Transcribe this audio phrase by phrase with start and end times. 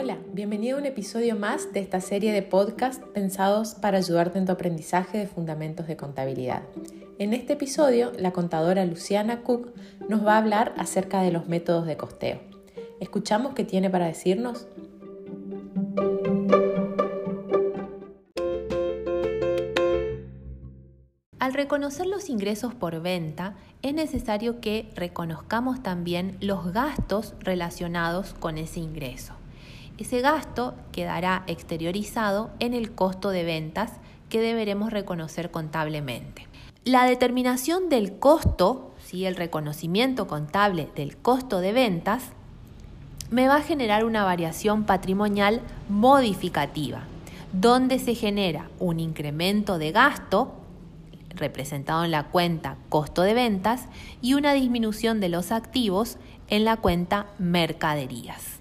[0.00, 4.46] Hola, bienvenido a un episodio más de esta serie de podcasts pensados para ayudarte en
[4.46, 6.62] tu aprendizaje de fundamentos de contabilidad.
[7.18, 9.74] En este episodio, la contadora Luciana Cook
[10.08, 12.38] nos va a hablar acerca de los métodos de costeo.
[13.00, 14.68] ¿Escuchamos qué tiene para decirnos?
[21.40, 28.58] Al reconocer los ingresos por venta, es necesario que reconozcamos también los gastos relacionados con
[28.58, 29.37] ese ingreso.
[29.98, 33.90] Ese gasto quedará exteriorizado en el costo de ventas
[34.28, 36.46] que deberemos reconocer contablemente.
[36.84, 39.26] La determinación del costo, ¿sí?
[39.26, 42.30] el reconocimiento contable del costo de ventas,
[43.30, 47.02] me va a generar una variación patrimonial modificativa,
[47.52, 50.54] donde se genera un incremento de gasto
[51.34, 53.86] representado en la cuenta costo de ventas
[54.22, 56.18] y una disminución de los activos
[56.48, 58.57] en la cuenta mercaderías.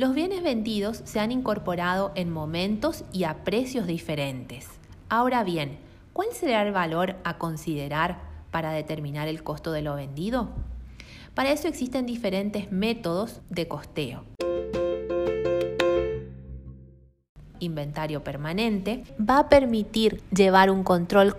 [0.00, 4.66] Los bienes vendidos se han incorporado en momentos y a precios diferentes.
[5.10, 5.76] Ahora bien,
[6.14, 8.18] ¿cuál será el valor a considerar
[8.50, 10.48] para determinar el costo de lo vendido?
[11.34, 14.24] Para eso existen diferentes métodos de costeo.
[17.58, 21.36] inventario permanente, va a permitir llevar un control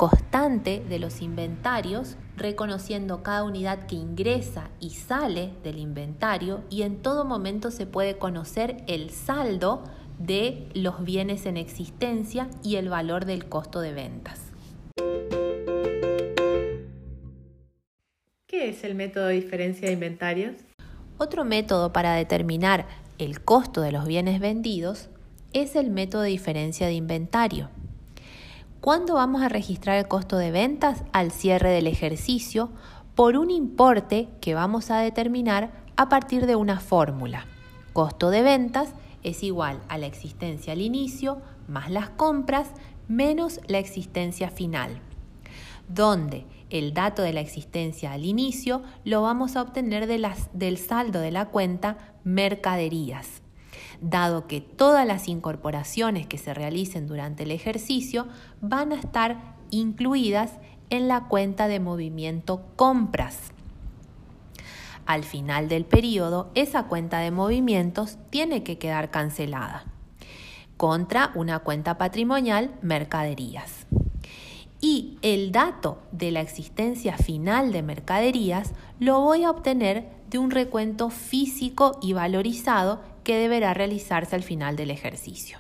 [0.52, 7.02] constante de los inventarios, reconociendo cada unidad que ingresa y sale del inventario y en
[7.02, 9.84] todo momento se puede conocer el saldo
[10.20, 14.52] de los bienes en existencia y el valor del costo de ventas.
[18.48, 20.56] ¿Qué es el método de diferencia de inventarios?
[21.18, 22.88] Otro método para determinar
[23.20, 25.10] el costo de los bienes vendidos
[25.54, 27.70] es el método de diferencia de inventario.
[28.82, 31.04] ¿Cuándo vamos a registrar el costo de ventas?
[31.14, 32.72] Al cierre del ejercicio
[33.14, 37.46] por un importe que vamos a determinar a partir de una fórmula.
[37.94, 42.70] Costo de ventas es igual a la existencia al inicio más las compras
[43.08, 45.00] menos la existencia final,
[45.88, 51.30] donde el dato de la existencia al inicio lo vamos a obtener del saldo de
[51.30, 53.41] la cuenta mercaderías
[54.02, 58.28] dado que todas las incorporaciones que se realicen durante el ejercicio
[58.60, 60.54] van a estar incluidas
[60.90, 63.52] en la cuenta de movimiento compras.
[65.06, 69.86] Al final del periodo, esa cuenta de movimientos tiene que quedar cancelada
[70.78, 73.86] contra una cuenta patrimonial mercaderías.
[74.80, 80.50] Y el dato de la existencia final de mercaderías lo voy a obtener de un
[80.50, 85.58] recuento físico y valorizado que deberá realizarse al final del ejercicio.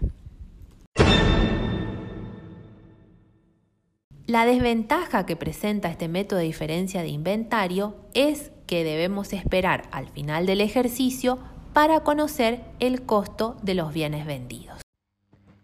[4.31, 10.07] La desventaja que presenta este método de diferencia de inventario es que debemos esperar al
[10.07, 11.39] final del ejercicio
[11.73, 14.79] para conocer el costo de los bienes vendidos.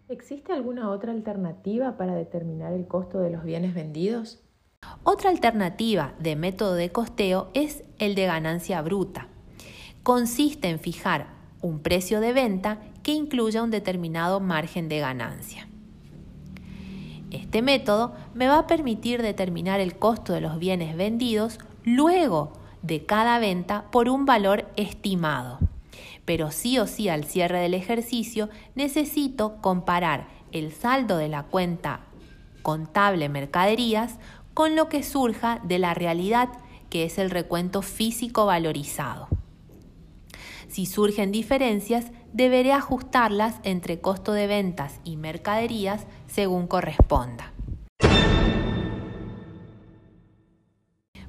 [0.08, 4.42] ¿Existe alguna otra alternativa para determinar el costo de los bienes vendidos?
[5.02, 9.28] Otra alternativa de método de costeo es el de ganancia bruta.
[10.02, 15.68] Consiste en fijar un precio de venta que incluya un determinado margen de ganancia.
[17.30, 22.52] Este método me va a permitir determinar el costo de los bienes vendidos luego
[22.82, 25.58] de cada venta por un valor estimado.
[26.24, 32.00] Pero sí o sí al cierre del ejercicio necesito comparar el saldo de la cuenta
[32.62, 34.18] contable mercaderías
[34.54, 36.48] con lo que surja de la realidad
[36.90, 39.28] que es el recuento físico valorizado.
[40.68, 47.52] Si surgen diferencias, deberé ajustarlas entre costo de ventas y mercaderías según corresponda.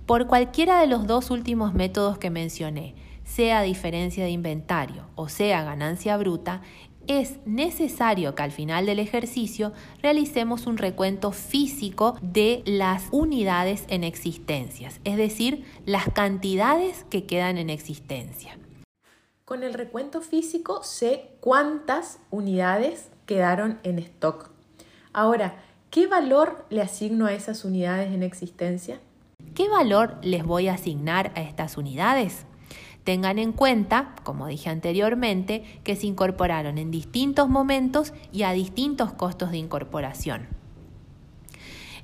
[0.06, 5.64] Por cualquiera de los dos últimos métodos que mencioné, sea diferencia de inventario o sea
[5.64, 6.62] ganancia bruta,
[7.06, 9.72] es necesario que al final del ejercicio
[10.02, 17.58] realicemos un recuento físico de las unidades en existencias, es decir, las cantidades que quedan
[17.58, 18.58] en existencia.
[19.49, 24.51] Con el recuento físico sé cuántas unidades quedaron en stock.
[25.11, 25.55] Ahora,
[25.90, 28.99] ¿qué valor le asigno a esas unidades en existencia?
[29.55, 32.46] ¿Qué valor les voy a asignar a estas unidades?
[33.03, 39.13] Tengan en cuenta, como dije anteriormente, que se incorporaron en distintos momentos y a distintos
[39.13, 40.46] costos de incorporación.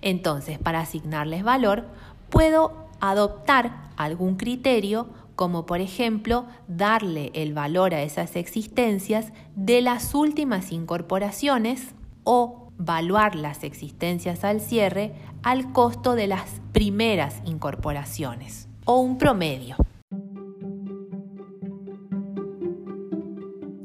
[0.02, 1.86] Entonces, para asignarles valor,
[2.32, 10.16] puedo adoptar algún criterio como por ejemplo darle el valor a esas existencias de las
[10.16, 11.94] últimas incorporaciones
[12.24, 19.76] o valuar las existencias al cierre al costo de las primeras incorporaciones o un promedio.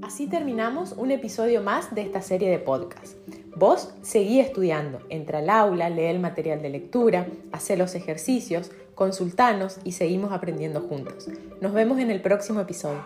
[0.03, 3.17] Así terminamos un episodio más de esta serie de podcast.
[3.61, 9.77] Vos seguí estudiando, entra al aula, lee el material de lectura, hace los ejercicios, consultanos
[9.85, 11.29] y seguimos aprendiendo juntos.
[11.61, 13.05] Nos vemos en el próximo episodio.